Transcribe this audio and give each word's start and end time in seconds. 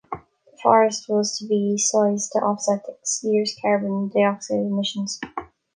The 0.11 0.57
forest 0.63 1.07
was 1.09 1.37
to 1.37 1.45
be 1.47 1.77
sized 1.77 2.31
to 2.31 2.39
offset 2.39 2.87
the 2.87 3.29
year's 3.29 3.55
carbon 3.61 4.09
dioxide 4.09 4.57
emissions. 4.57 5.21